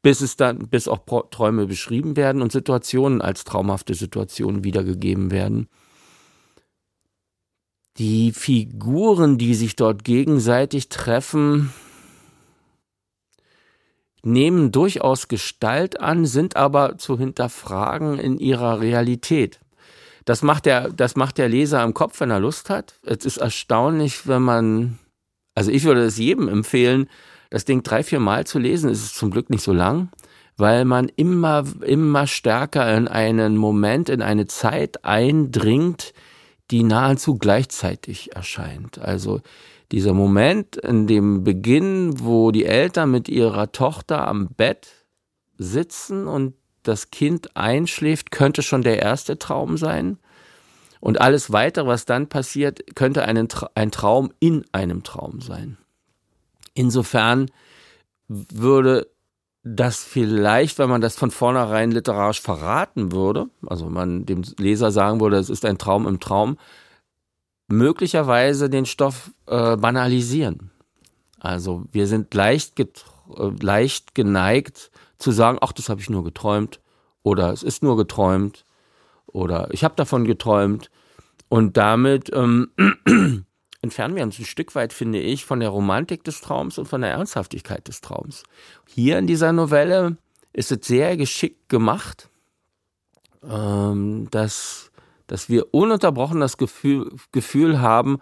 bis 0.02 0.20
es 0.20 0.36
dann, 0.36 0.68
bis 0.68 0.88
auch 0.88 1.00
Träume 1.30 1.66
beschrieben 1.66 2.16
werden 2.16 2.42
und 2.42 2.52
Situationen 2.52 3.22
als 3.22 3.44
traumhafte 3.44 3.94
Situationen 3.94 4.64
wiedergegeben 4.64 5.30
werden. 5.30 5.68
Die 7.96 8.32
Figuren, 8.32 9.38
die 9.38 9.54
sich 9.54 9.74
dort 9.74 10.04
gegenseitig 10.04 10.88
treffen, 10.88 11.72
nehmen 14.22 14.72
durchaus 14.72 15.28
Gestalt 15.28 16.00
an, 16.00 16.26
sind 16.26 16.56
aber 16.56 16.98
zu 16.98 17.18
hinterfragen 17.18 18.18
in 18.18 18.38
ihrer 18.38 18.80
Realität. 18.80 19.60
Das 20.24 20.42
macht 20.42 20.66
der, 20.66 20.90
das 20.90 21.16
macht 21.16 21.38
der 21.38 21.48
Leser 21.48 21.82
im 21.82 21.94
Kopf, 21.94 22.20
wenn 22.20 22.30
er 22.30 22.40
Lust 22.40 22.68
hat. 22.68 22.94
Es 23.02 23.24
ist 23.24 23.38
erstaunlich, 23.38 24.26
wenn 24.26 24.42
man, 24.42 24.98
also 25.54 25.70
ich 25.70 25.84
würde 25.84 26.02
es 26.02 26.18
jedem 26.18 26.48
empfehlen, 26.48 27.08
das 27.50 27.64
Ding 27.64 27.82
drei, 27.82 28.02
vier 28.02 28.20
Mal 28.20 28.46
zu 28.46 28.58
lesen. 28.58 28.90
Es 28.90 29.02
ist 29.02 29.16
zum 29.16 29.30
Glück 29.30 29.48
nicht 29.48 29.62
so 29.62 29.72
lang, 29.72 30.10
weil 30.58 30.84
man 30.84 31.08
immer, 31.16 31.64
immer 31.82 32.26
stärker 32.26 32.94
in 32.94 33.08
einen 33.08 33.56
Moment, 33.56 34.10
in 34.10 34.20
eine 34.20 34.46
Zeit 34.46 35.04
eindringt, 35.04 36.12
die 36.70 36.82
nahezu 36.82 37.38
gleichzeitig 37.38 38.36
erscheint. 38.36 38.98
Also 38.98 39.40
dieser 39.92 40.12
Moment 40.12 40.76
in 40.76 41.06
dem 41.06 41.44
Beginn, 41.44 42.20
wo 42.20 42.50
die 42.50 42.66
Eltern 42.66 43.10
mit 43.10 43.28
ihrer 43.28 43.72
Tochter 43.72 44.26
am 44.28 44.48
Bett 44.48 45.06
sitzen 45.56 46.26
und 46.26 46.54
das 46.82 47.10
Kind 47.10 47.56
einschläft, 47.56 48.30
könnte 48.30 48.62
schon 48.62 48.82
der 48.82 49.00
erste 49.00 49.38
Traum 49.38 49.76
sein. 49.76 50.18
Und 51.00 51.20
alles 51.20 51.52
weitere, 51.52 51.86
was 51.86 52.04
dann 52.04 52.28
passiert, 52.28 52.96
könnte 52.96 53.24
ein, 53.24 53.48
ein 53.74 53.90
Traum 53.90 54.32
in 54.40 54.64
einem 54.72 55.04
Traum 55.04 55.40
sein. 55.40 55.78
Insofern 56.74 57.50
würde 58.28 59.08
das 59.62 60.02
vielleicht, 60.02 60.78
wenn 60.78 60.88
man 60.88 61.00
das 61.00 61.16
von 61.16 61.30
vornherein 61.30 61.90
literarisch 61.90 62.40
verraten 62.40 63.12
würde, 63.12 63.48
also 63.66 63.88
man 63.88 64.26
dem 64.26 64.42
Leser 64.58 64.90
sagen 64.90 65.20
würde, 65.20 65.36
es 65.36 65.50
ist 65.50 65.64
ein 65.64 65.78
Traum 65.78 66.06
im 66.06 66.20
Traum, 66.20 66.58
möglicherweise 67.68 68.68
den 68.68 68.86
Stoff 68.86 69.30
äh, 69.46 69.76
banalisieren. 69.76 70.70
Also 71.38 71.84
wir 71.92 72.06
sind 72.06 72.34
leicht, 72.34 72.78
äh, 72.80 72.86
leicht 73.60 74.14
geneigt 74.14 74.90
zu 75.18 75.30
sagen, 75.30 75.58
ach, 75.60 75.72
das 75.72 75.88
habe 75.88 76.00
ich 76.00 76.10
nur 76.10 76.24
geträumt 76.24 76.80
oder 77.22 77.52
es 77.52 77.62
ist 77.62 77.82
nur 77.82 77.96
geträumt 77.96 78.64
oder 79.26 79.68
ich 79.72 79.84
habe 79.84 79.94
davon 79.96 80.24
geträumt 80.24 80.90
und 81.48 81.76
damit 81.76 82.30
ähm, 82.32 82.70
entfernen 83.82 84.16
wir 84.16 84.22
uns 84.22 84.38
ein 84.38 84.44
Stück 84.44 84.74
weit, 84.74 84.92
finde 84.92 85.20
ich, 85.20 85.44
von 85.44 85.60
der 85.60 85.68
Romantik 85.70 86.24
des 86.24 86.40
Traums 86.40 86.78
und 86.78 86.86
von 86.86 87.00
der 87.00 87.10
Ernsthaftigkeit 87.10 87.86
des 87.88 88.00
Traums. 88.00 88.44
Hier 88.86 89.18
in 89.18 89.26
dieser 89.26 89.52
Novelle 89.52 90.16
ist 90.52 90.72
es 90.72 90.86
sehr 90.86 91.16
geschickt 91.16 91.68
gemacht, 91.68 92.28
ähm, 93.48 94.28
dass, 94.30 94.87
dass 95.28 95.48
wir 95.48 95.72
ununterbrochen 95.72 96.40
das 96.40 96.56
Gefühl, 96.56 97.12
Gefühl 97.30 97.80
haben, 97.80 98.18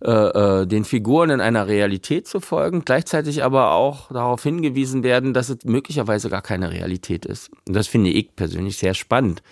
äh, 0.00 0.12
äh, 0.12 0.66
den 0.66 0.84
Figuren 0.84 1.30
in 1.30 1.40
einer 1.40 1.66
Realität 1.66 2.28
zu 2.28 2.38
folgen, 2.38 2.84
gleichzeitig 2.84 3.42
aber 3.42 3.72
auch 3.72 4.12
darauf 4.12 4.42
hingewiesen 4.42 5.02
werden, 5.02 5.34
dass 5.34 5.48
es 5.48 5.64
möglicherweise 5.64 6.30
gar 6.30 6.42
keine 6.42 6.70
Realität 6.70 7.26
ist. 7.26 7.50
Und 7.66 7.74
das 7.74 7.88
finde 7.88 8.10
ich 8.10 8.36
persönlich 8.36 8.76
sehr 8.76 8.94
spannend. 8.94 9.42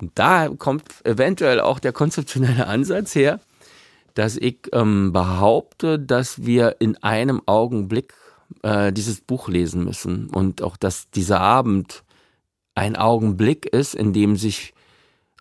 Und 0.00 0.10
da 0.16 0.48
kommt 0.48 0.82
eventuell 1.04 1.60
auch 1.60 1.78
der 1.78 1.92
konzeptionelle 1.92 2.66
Ansatz 2.68 3.14
her, 3.14 3.38
dass 4.14 4.36
ich 4.36 4.70
ähm, 4.72 5.12
behaupte, 5.12 6.00
dass 6.00 6.44
wir 6.44 6.76
in 6.80 6.96
einem 7.02 7.42
Augenblick 7.46 8.14
äh, 8.62 8.92
dieses 8.92 9.20
Buch 9.20 9.48
lesen 9.48 9.84
müssen 9.84 10.30
und 10.30 10.62
auch, 10.62 10.76
dass 10.76 11.10
dieser 11.10 11.40
Abend 11.40 12.02
ein 12.74 12.96
Augenblick 12.96 13.66
ist, 13.66 13.94
in 13.94 14.12
dem 14.12 14.36
sich 14.36 14.74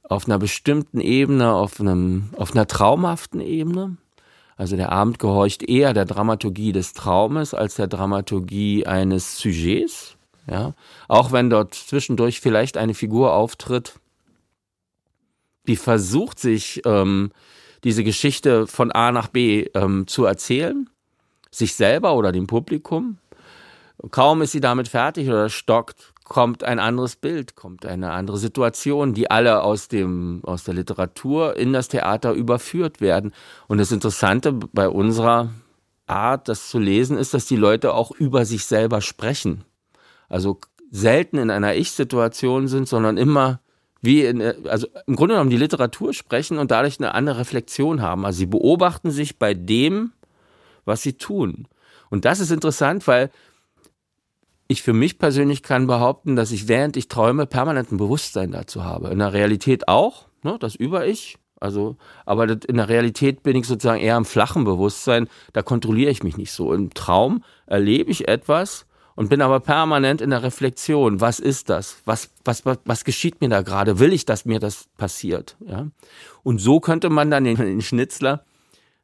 auf 0.09 0.27
einer 0.27 0.39
bestimmten 0.39 1.01
Ebene, 1.01 1.53
auf, 1.53 1.79
einem, 1.79 2.29
auf 2.37 2.51
einer 2.51 2.67
traumhaften 2.67 3.41
Ebene, 3.41 3.97
also 4.57 4.75
der 4.75 4.91
Abend 4.91 5.19
gehorcht 5.19 5.63
eher 5.63 5.93
der 5.93 6.05
Dramaturgie 6.05 6.71
des 6.71 6.93
Traumes 6.93 7.53
als 7.53 7.75
der 7.75 7.87
Dramaturgie 7.87 8.85
eines 8.85 9.37
Sujets, 9.37 10.15
ja, 10.49 10.73
auch 11.07 11.31
wenn 11.31 11.49
dort 11.49 11.73
zwischendurch 11.73 12.39
vielleicht 12.39 12.77
eine 12.77 12.93
Figur 12.93 13.33
auftritt, 13.33 13.99
die 15.67 15.75
versucht 15.75 16.39
sich 16.39 16.81
ähm, 16.85 17.31
diese 17.83 18.03
Geschichte 18.03 18.67
von 18.67 18.91
A 18.91 19.11
nach 19.11 19.27
B 19.27 19.67
ähm, 19.73 20.07
zu 20.07 20.25
erzählen, 20.25 20.89
sich 21.51 21.75
selber 21.75 22.15
oder 22.15 22.31
dem 22.31 22.47
Publikum. 22.47 23.17
Kaum 24.11 24.41
ist 24.41 24.51
sie 24.51 24.61
damit 24.61 24.87
fertig 24.87 25.27
oder 25.29 25.49
stockt, 25.49 26.13
kommt 26.25 26.63
ein 26.63 26.79
anderes 26.79 27.15
Bild, 27.15 27.55
kommt 27.55 27.85
eine 27.85 28.11
andere 28.11 28.37
Situation, 28.37 29.13
die 29.13 29.29
alle 29.29 29.61
aus 29.61 29.87
dem, 29.87 30.41
aus 30.43 30.63
der 30.63 30.73
Literatur 30.73 31.55
in 31.55 31.71
das 31.71 31.87
Theater 31.87 32.33
überführt 32.33 32.99
werden. 32.99 33.33
Und 33.67 33.77
das 33.77 33.91
Interessante 33.91 34.51
bei 34.51 34.89
unserer 34.89 35.51
Art, 36.07 36.47
das 36.49 36.69
zu 36.69 36.79
lesen, 36.79 37.17
ist, 37.17 37.33
dass 37.33 37.45
die 37.45 37.55
Leute 37.55 37.93
auch 37.93 38.11
über 38.11 38.45
sich 38.45 38.65
selber 38.65 39.01
sprechen. 39.01 39.63
Also 40.27 40.59
selten 40.91 41.37
in 41.37 41.51
einer 41.51 41.75
Ich-Situation 41.75 42.67
sind, 42.67 42.87
sondern 42.87 43.17
immer 43.17 43.59
wie 44.01 44.23
in, 44.23 44.41
also 44.67 44.87
im 45.07 45.15
Grunde 45.15 45.35
genommen 45.35 45.49
die 45.49 45.57
Literatur 45.57 46.13
sprechen 46.13 46.57
und 46.57 46.71
dadurch 46.71 46.99
eine 46.99 47.13
andere 47.13 47.39
Reflexion 47.39 48.01
haben. 48.01 48.25
Also 48.25 48.39
sie 48.39 48.45
beobachten 48.45 49.11
sich 49.11 49.39
bei 49.39 49.53
dem, 49.53 50.11
was 50.85 51.01
sie 51.01 51.13
tun. 51.13 51.67
Und 52.09 52.25
das 52.25 52.39
ist 52.39 52.51
interessant, 52.51 53.07
weil 53.07 53.31
ich 54.67 54.81
für 54.81 54.93
mich 54.93 55.19
persönlich 55.19 55.63
kann 55.63 55.87
behaupten, 55.87 56.35
dass 56.35 56.51
ich 56.51 56.67
während 56.67 56.97
ich 56.97 57.07
träume 57.07 57.45
permanent 57.45 57.91
ein 57.91 57.97
Bewusstsein 57.97 58.51
dazu 58.51 58.83
habe. 58.83 59.09
In 59.09 59.19
der 59.19 59.33
Realität 59.33 59.87
auch, 59.87 60.27
ne, 60.43 60.57
das 60.59 60.75
Über-Ich. 60.75 61.37
Also, 61.59 61.95
aber 62.25 62.49
in 62.67 62.77
der 62.77 62.89
Realität 62.89 63.41
bin 63.41 63.55
ich 63.55 63.65
sozusagen 63.65 64.01
eher 64.01 64.17
im 64.17 64.25
flachen 64.25 64.65
Bewusstsein. 64.65 65.29
Da 65.53 65.61
kontrolliere 65.61 66.11
ich 66.11 66.21
mich 66.21 66.37
nicht 66.37 66.51
so. 66.51 66.73
Im 66.73 66.93
Traum 66.93 67.43
erlebe 67.65 68.11
ich 68.11 68.27
etwas 68.27 68.85
und 69.15 69.29
bin 69.29 69.41
aber 69.41 69.61
permanent 69.61 70.21
in 70.21 70.31
der 70.31 70.43
Reflexion. 70.43 71.21
Was 71.21 71.39
ist 71.39 71.69
das? 71.69 71.97
Was, 72.05 72.29
was, 72.43 72.65
was, 72.65 72.79
was 72.85 73.05
geschieht 73.05 73.39
mir 73.41 73.49
da 73.49 73.61
gerade? 73.61 73.99
Will 73.99 74.13
ich, 74.13 74.25
dass 74.25 74.45
mir 74.45 74.59
das 74.59 74.89
passiert? 74.97 75.55
Ja? 75.65 75.87
Und 76.43 76.59
so 76.59 76.79
könnte 76.79 77.09
man 77.09 77.31
dann 77.31 77.45
den, 77.45 77.55
den 77.55 77.81
Schnitzler 77.81 78.43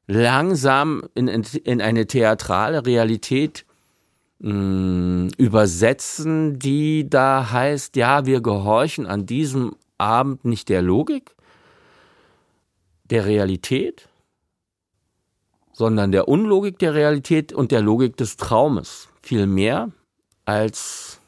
langsam 0.08 1.03
in, 1.15 1.27
in, 1.30 1.44
in 1.63 1.82
eine 1.82 2.06
theatrale 2.06 2.86
Realität 2.86 3.65
mh, 4.42 4.54
mm, 4.54 5.30
übersetzen, 5.38 6.60
die 6.60 7.10
da 7.10 7.52
heißt, 7.52 7.96
ja, 7.96 8.26
wir 8.26 8.42
gehorchen 8.42 9.06
an 9.06 9.26
diesem 9.26 9.76
Abend 9.98 10.46
nicht 10.46 10.70
der 10.70 10.82
Logik, 10.82 11.36
der 13.06 13.26
Realität, 13.26 14.10
sondern 15.74 16.12
der 16.12 16.28
Unlogik 16.28 16.80
der 16.80 16.94
Realität 16.94 17.54
und 17.54 17.72
der 17.72 17.82
Logik 17.82 18.18
des 18.18 18.38
Traumes. 18.38 19.10
Vielmehr 19.22 19.92
als 20.46 21.20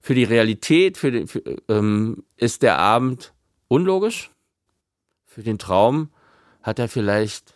für 0.00 0.14
die 0.14 0.24
Realität 0.24 0.98
für 0.98 1.10
den, 1.10 1.28
für, 1.28 1.42
ähm, 1.68 2.24
ist 2.36 2.62
der 2.62 2.78
Abend 2.78 3.32
unlogisch. 3.68 4.30
Für 5.26 5.42
den 5.42 5.58
Traum 5.58 6.10
hat 6.62 6.78
er 6.78 6.88
vielleicht 6.88 7.54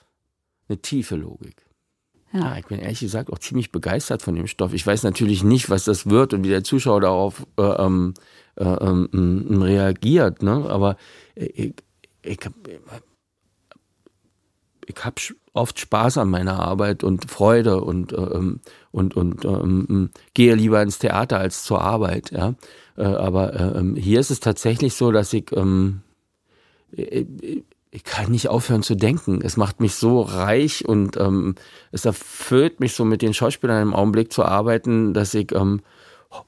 eine 0.69 0.79
tiefe 0.79 1.17
Logik. 1.17 1.64
Ja. 2.35 2.41
ja. 2.41 2.59
ich 2.59 2.67
bin 2.67 2.81
ehrlich 2.81 3.01
gesagt 3.01 3.33
auch 3.33 3.39
ziemlich 3.39 3.71
begeistert 3.71 4.23
von 4.23 4.35
dem 4.35 4.47
Stoff. 4.47 4.75
Ich 4.75 4.87
weiß 4.87 5.03
natürlich 5.05 5.45
nicht, 5.45 5.71
was 5.71 5.85
das 5.85 6.11
wird 6.11 6.35
und 6.35 6.45
wie 6.45 6.49
der 6.49 6.65
Zuschauer 6.65 7.01
darauf 7.01 7.47
äh, 7.59 7.63
ähm, 7.63 8.15
äh, 8.57 8.65
ähm, 8.65 9.63
reagiert, 9.63 10.43
ne? 10.43 10.67
aber 10.69 10.97
ich, 11.35 11.75
ich, 12.23 12.41
ich 14.87 15.05
habe 15.05 15.17
oft 15.55 15.79
Spaß 15.79 16.19
an 16.19 16.31
meiner 16.31 16.61
Arbeit 16.61 17.05
und 17.05 17.31
Freude 17.31 17.81
und, 17.81 18.13
ähm, 18.13 18.61
und, 18.91 19.17
und 19.17 19.45
ähm, 19.45 20.11
gehe 20.35 20.55
lieber 20.55 20.83
ins 20.83 20.99
Theater 20.99 21.39
als 21.39 21.63
zur 21.63 21.81
Arbeit. 21.81 22.33
Ja? 22.33 22.55
Äh, 22.97 23.05
aber 23.05 23.55
äh, 23.55 24.01
hier 24.01 24.21
ist 24.21 24.31
es 24.31 24.41
tatsächlich 24.41 24.95
so, 24.95 25.13
dass 25.13 25.33
ich, 25.33 25.53
ähm, 25.53 26.03
ich, 27.95 28.05
kann 28.05 28.31
nicht 28.31 28.49
aufhören 28.49 28.83
zu 28.83 28.95
denken. 28.95 29.41
Es 29.43 29.57
macht 29.57 29.81
mich 29.81 29.95
so 29.95 30.21
reich 30.21 30.87
und 30.87 31.17
ähm, 31.17 31.55
es 31.93 32.05
erfüllt 32.05 32.81
mich 32.81 32.95
so 32.95 33.05
mit 33.05 33.23
den 33.23 33.35
Schauspielern 33.35 33.83
im 33.83 33.95
Augenblick 33.95 34.33
zu 34.33 34.45
arbeiten, 34.45 35.15
dass 35.15 35.35
ich 35.35 35.53
ähm, 35.53 35.81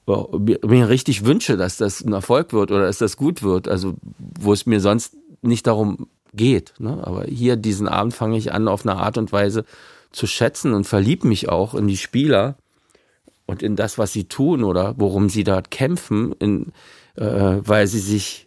mir 0.05 0.89
richtig 0.89 1.25
wünsche, 1.25 1.57
dass 1.57 1.77
das 1.77 2.03
ein 2.03 2.13
Erfolg 2.13 2.53
wird 2.53 2.71
oder 2.71 2.85
dass 2.85 2.97
das 2.97 3.17
gut 3.17 3.43
wird. 3.43 3.67
Also 3.67 3.95
wo 4.39 4.53
es 4.53 4.65
mir 4.65 4.79
sonst 4.79 5.15
nicht 5.41 5.67
darum 5.67 6.07
geht. 6.33 6.73
Ne? 6.79 7.01
Aber 7.05 7.23
hier 7.23 7.55
diesen 7.55 7.87
Abend 7.87 8.13
fange 8.13 8.37
ich 8.37 8.51
an, 8.51 8.67
auf 8.67 8.85
eine 8.85 8.97
Art 8.97 9.17
und 9.17 9.31
Weise 9.31 9.63
zu 10.11 10.27
schätzen 10.27 10.73
und 10.73 10.85
verliebe 10.85 11.27
mich 11.27 11.49
auch 11.49 11.75
in 11.75 11.87
die 11.87 11.97
Spieler 11.97 12.55
und 13.45 13.63
in 13.63 13.75
das, 13.75 13.97
was 13.97 14.13
sie 14.13 14.25
tun 14.25 14.63
oder 14.63 14.95
worum 14.97 15.29
sie 15.29 15.43
dort 15.43 15.71
kämpfen, 15.71 16.33
in, 16.33 16.73
äh, 17.15 17.57
weil 17.61 17.87
sie 17.87 17.99
sich 17.99 18.46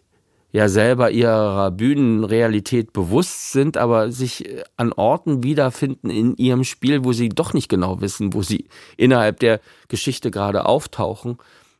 ja 0.51 0.67
selber 0.67 1.11
ihrer 1.11 1.71
Bühnenrealität 1.71 2.93
bewusst 2.93 3.51
sind, 3.51 3.77
aber 3.77 4.11
sich 4.11 4.47
äh, 4.47 4.63
an 4.77 4.93
Orten 4.93 5.43
wiederfinden 5.43 6.09
in 6.09 6.35
ihrem 6.35 6.63
Spiel, 6.63 7.03
wo 7.03 7.13
sie 7.13 7.29
doch 7.29 7.53
nicht 7.53 7.69
genau 7.69 8.01
wissen, 8.01 8.33
wo 8.33 8.41
sie 8.41 8.67
innerhalb 8.97 9.39
der 9.39 9.61
Geschichte 9.87 10.31
gerade 10.31 10.65
auftauchen. 10.65 11.37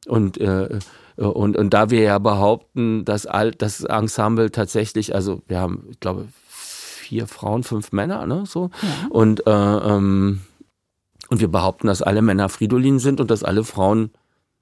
Und, 0.08 0.38
äh, 0.40 0.80
und, 1.18 1.58
und 1.58 1.74
da 1.74 1.90
wir 1.90 2.01
ja 2.01 2.18
behaupten, 2.18 3.06
dass 3.06 3.25
all, 3.25 3.51
das 3.51 3.84
Ensemble 3.84 4.51
tatsächlich, 4.51 5.13
also 5.13 5.42
wir 5.48 5.60
haben, 5.60 5.88
ich 5.92 6.00
glaube, 6.00 6.28
vier 6.48 7.28
Frauen, 7.28 7.63
fünf 7.63 7.92
Männer, 7.92 8.25
ne? 8.25 8.46
So. 8.48 8.70
Ja. 8.82 9.08
Und, 9.10 9.46
äh, 9.46 9.51
ähm, 9.51 10.42
und 11.30 11.40
wir 11.40 11.50
behaupten, 11.50 11.88
dass 11.88 12.01
alle 12.01 12.22
Männer 12.22 12.50
Fridolin 12.50 13.00
sind 13.00 13.20
und 13.20 13.30
dass 13.30 13.44
alle 13.44 13.63
Frauen 13.63 14.12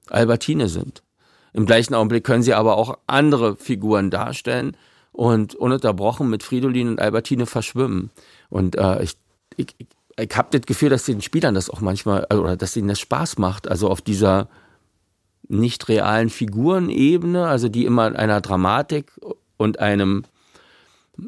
Albertine 0.08 0.68
sind. 0.68 1.02
Im 1.52 1.66
gleichen 1.66 1.94
Augenblick 1.94 2.24
können 2.24 2.42
sie 2.42 2.54
aber 2.54 2.76
auch 2.76 2.98
andere 3.06 3.56
Figuren 3.56 4.10
darstellen 4.10 4.76
und 5.12 5.54
ununterbrochen 5.54 6.28
mit 6.30 6.42
Fridolin 6.42 6.88
und 6.88 7.00
Albertine 7.00 7.46
verschwimmen. 7.46 8.10
Und 8.48 8.76
äh, 8.76 9.02
ich, 9.02 9.16
ich, 9.56 9.74
ich 10.16 10.36
habe 10.36 10.56
das 10.56 10.66
Gefühl, 10.66 10.90
dass 10.90 11.04
den 11.04 11.22
Spielern 11.22 11.54
das 11.54 11.70
auch 11.70 11.80
manchmal, 11.80 12.26
äh, 12.30 12.36
oder 12.36 12.56
dass 12.56 12.76
ihnen 12.76 12.88
das 12.88 13.00
Spaß 13.00 13.38
macht, 13.38 13.68
also 13.68 13.88
auf 13.88 14.00
dieser 14.00 14.48
nicht 15.48 15.88
realen 15.88 16.30
Figurenebene, 16.30 17.46
also 17.46 17.68
die 17.68 17.84
immer 17.84 18.14
einer 18.16 18.40
Dramatik 18.40 19.12
und 19.56 19.80
einem 19.80 20.24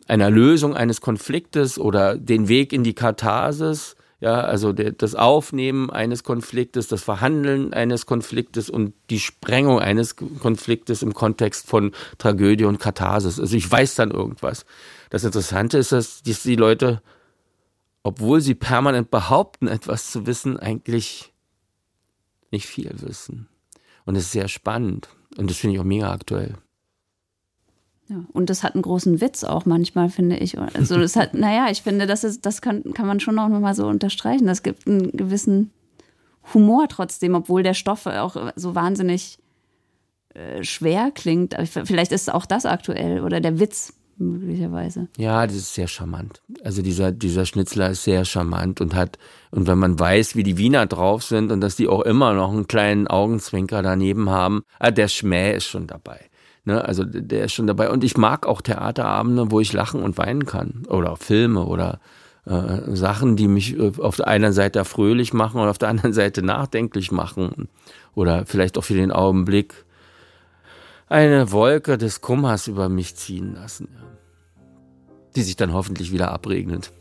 einer 0.07 0.31
Lösung 0.31 0.75
eines 0.75 1.01
Konfliktes 1.01 1.79
oder 1.79 2.17
den 2.17 2.49
Weg 2.49 2.73
in 2.73 2.85
die 2.85 2.95
Katharsis 2.95 3.97
ja, 4.23 4.41
also 4.41 4.73
der, 4.73 4.93
das 4.93 5.17
Aufnehmen 5.17 5.91
eines 5.91 6.23
Konfliktes, 6.23 6.87
das 6.87 7.03
Verhandeln 7.03 7.75
eines 7.75 8.07
Konfliktes 8.07 8.71
und 8.71 8.95
die 9.11 9.19
Sprengung 9.19 9.81
eines 9.81 10.15
Konfliktes 10.15 11.03
im 11.03 11.13
Kontext 11.13 11.67
von 11.67 11.91
Tragödie 12.19 12.67
und 12.67 12.79
Katharsis. 12.79 13.41
Also 13.41 13.57
ich 13.57 13.69
weiß 13.69 13.97
dann 13.97 14.13
irgendwas. 14.13 14.65
Das 15.11 15.25
Interessante 15.25 15.77
ist, 15.77 15.91
dass 15.91 16.23
die 16.23 16.55
Leute, 16.55 17.03
obwohl 18.05 18.41
sie 18.41 18.55
permanent 18.55 19.11
behaupten, 19.11 19.67
etwas 19.67 20.13
zu 20.13 20.25
wissen, 20.25 20.57
eigentlich 20.57 21.33
nicht 22.53 22.67
viel 22.67 22.93
wissen. 22.99 23.49
Und 24.05 24.15
es 24.15 24.27
ist 24.27 24.33
sehr 24.33 24.47
spannend. 24.47 25.09
Und 25.37 25.51
das 25.51 25.57
finde 25.57 25.75
ich 25.75 25.81
auch 25.81 25.85
mega 25.85 26.13
aktuell. 26.13 26.55
Ja, 28.13 28.25
und 28.35 28.51
das 28.51 28.63
hat 28.63 28.75
einen 28.75 28.83
großen 28.83 29.23
Witz 29.23 29.43
auch 29.43 29.65
manchmal, 29.65 30.11
finde 30.11 30.37
ich. 30.37 30.59
Also 30.59 30.99
das 30.99 31.17
hat, 31.17 31.33
naja, 31.35 31.69
ich 31.71 31.83
finde, 31.83 32.07
das 32.07 32.25
ist, 32.25 32.45
das 32.45 32.61
kann, 32.61 32.93
kann 32.93 33.07
man 33.07 33.21
schon 33.21 33.39
auch 33.39 33.49
nochmal 33.49 33.75
so 33.75 33.87
unterstreichen. 33.87 34.47
Das 34.47 34.63
gibt 34.63 34.87
einen 34.87 35.13
gewissen 35.13 35.71
Humor 36.53 36.89
trotzdem, 36.89 37.35
obwohl 37.35 37.63
der 37.63 37.75
Stoff 37.75 38.07
auch 38.07 38.53
so 38.55 38.75
wahnsinnig 38.75 39.39
äh, 40.35 40.63
schwer 40.63 41.11
klingt. 41.11 41.57
Vielleicht 41.65 42.13
ist 42.13 42.33
auch 42.33 42.45
das 42.45 42.67
aktuell 42.67 43.23
oder 43.23 43.41
der 43.41 43.59
Witz 43.59 43.95
möglicherweise. 44.19 45.09
Ja, 45.17 45.47
das 45.47 45.57
ist 45.57 45.75
sehr 45.75 45.89
charmant. 45.89 46.43
Also 46.63 46.83
dieser, 46.83 47.13
dieser 47.13 47.47
Schnitzler 47.47 47.91
ist 47.91 48.05
sehr 48.05 48.27
charmant 48.27 48.83
und 48.83 48.95
hat, 48.95 49.19
und 49.51 49.67
wenn 49.67 49.79
man 49.79 49.99
weiß, 49.99 50.37
wie 50.37 50.43
die 50.43 50.59
Wiener 50.59 50.85
drauf 50.85 51.23
sind 51.23 51.51
und 51.51 51.63
dass 51.63 51.77
die 51.77 51.89
auch 51.89 52.03
immer 52.03 52.35
noch 52.35 52.53
einen 52.53 52.69
kleinen 52.69 53.07
Augenzwinker 53.07 53.83
daneben 53.83 54.29
haben, 54.29 54.65
ah, 54.79 54.91
der 54.91 55.09
Schmäh 55.09 55.57
ist 55.57 55.65
schon 55.65 55.87
dabei. 55.87 56.21
Ne, 56.65 56.85
also 56.85 57.03
der 57.05 57.45
ist 57.45 57.53
schon 57.53 57.67
dabei. 57.67 57.91
Und 57.91 58.05
ich 58.05 58.17
mag 58.17 58.47
auch 58.47 58.61
Theaterabende, 58.61 59.51
wo 59.51 59.59
ich 59.59 59.73
lachen 59.73 60.03
und 60.03 60.17
weinen 60.17 60.47
kann. 60.47 60.85
Oder 60.89 61.17
Filme 61.17 61.65
oder 61.65 61.99
äh, 62.45 62.95
Sachen, 62.95 63.37
die 63.37 63.49
mich 63.49 63.77
äh, 63.77 63.93
auf 63.99 64.17
der 64.17 64.29
einen 64.29 64.53
Seite 64.53 64.85
fröhlich 64.85 65.33
machen 65.33 65.61
und 65.61 65.69
auf 65.69 65.79
der 65.79 65.89
anderen 65.89 66.13
Seite 66.13 66.43
nachdenklich 66.43 67.11
machen. 67.11 67.69
Oder 68.15 68.47
vielleicht 68.47 68.79
auch 68.79 68.85
für 68.85 68.95
den 68.95 69.11
Augenblick 69.11 69.85
eine 71.09 71.51
Wolke 71.51 71.99
des 71.99 72.21
Kummers 72.21 72.69
über 72.69 72.89
mich 72.89 73.17
ziehen 73.17 73.55
lassen. 73.55 73.89
Die 75.35 75.43
sich 75.43 75.57
dann 75.57 75.73
hoffentlich 75.73 76.13
wieder 76.13 76.31
abregnet. 76.31 76.93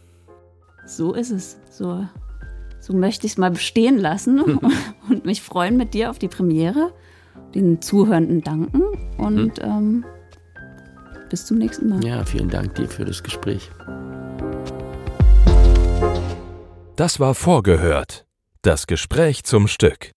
So 0.88 1.14
ist 1.14 1.32
es. 1.32 1.58
So, 1.70 2.08
so 2.80 2.94
möchte 2.94 3.28
ich 3.28 3.34
es 3.34 3.38
mal 3.38 3.52
bestehen 3.52 4.00
lassen 4.00 4.60
und 5.10 5.26
mich 5.26 5.44
freuen 5.44 5.78
mit 5.78 5.94
dir 5.94 6.10
auf 6.10 6.18
die 6.18 6.30
Premiere 6.30 6.94
den 7.56 7.82
Zuhörenden 7.82 8.42
danken 8.42 8.84
und 9.18 9.62
mhm. 9.62 10.04
ähm, 10.04 10.06
bis 11.30 11.46
zum 11.46 11.58
nächsten 11.58 11.90
Mal. 11.90 12.04
Ja, 12.06 12.26
vielen 12.26 12.50
Dank 12.50 12.76
dir 12.76 12.88
für 12.88 13.06
das 13.06 13.24
Gespräch. 13.24 13.70
Das 16.96 17.20
war 17.20 17.34
vorgehört. 17.36 18.26
Das 18.62 18.86
Gespräch 18.86 19.44
zum 19.44 19.68
Stück. 19.68 20.12